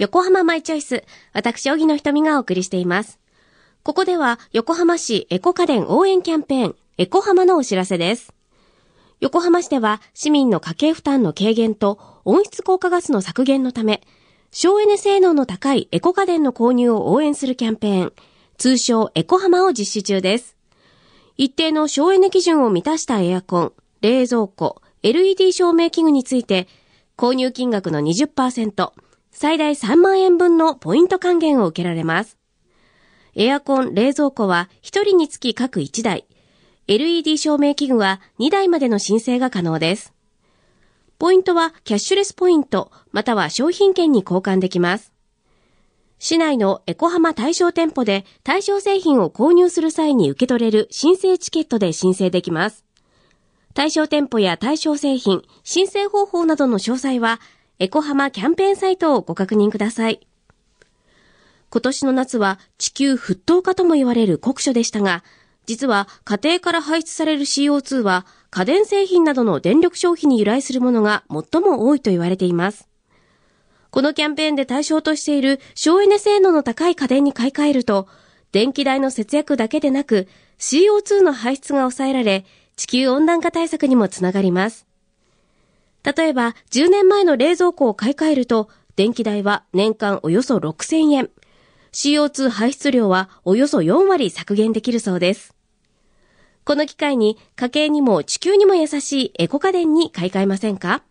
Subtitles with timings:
[0.00, 1.04] 横浜マイチョイス。
[1.34, 3.20] 私、荻野瞳がお送りしています。
[3.82, 8.32] ここでは、横浜市エコ家電応援キャンペーン、エコ浜のお知らせです。
[9.20, 14.00] 横浜市では、市民の家計負担の軽減と温室効果ガスの削減のため、
[14.50, 18.12] 省エネ性能の高いエコ家電の購入を応援するキャンペーン、
[18.56, 20.56] 通称エコ浜を実施中です。
[21.36, 26.68] 一定の省エネ基準を満たしたエアコン、冷蔵庫、LED 照明器具について、
[27.18, 28.92] 購入金額の20%、
[29.30, 32.38] 最大3万円分のポイント還元を受けられます。
[33.34, 36.26] エアコン、冷蔵庫は1人につき各1台、
[36.88, 40.12] LED 照明器具は2台までの申請が可能です。
[41.18, 45.12] ポイントはキャッシュレスポイント、または商品券に交換できます。
[46.18, 52.84] 市内のエコハマ対象店舗で対象製品を購入する際に受け取れる申請チケットで申請できます。
[53.72, 57.40] 対象店舗や対象製品、申請方法などの詳細は、
[57.82, 60.20] エコハマキャンペーンサイトをご確認ください。
[61.70, 65.24] 今年の夏は地球沸騰化とも言われる酷暑でしたが、
[65.64, 72.86] 実は家庭から排出される CO2 は家電製品などの電力消費に由来するものが最も多いと言われています。
[73.90, 78.08] このキャンペーンで対象としている省エネ性能の高い家電に買い替えると、
[78.52, 82.44] 電気代の節約だけでなく CO2 の排出が抑えられ、
[82.76, 84.89] 地球温暖化対策にもつながります。
[86.02, 91.30] 例えば、10年前の冷蔵庫を買い替えると、電気代は年間およそ6000円。
[91.92, 95.54] CO2 排出量はおよそ4割削減できるそうです。
[96.64, 101.02] この機会に家計にも地球にも優しいエコ家電に買い替えませんか？